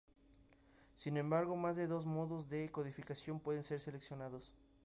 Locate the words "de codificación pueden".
2.49-3.61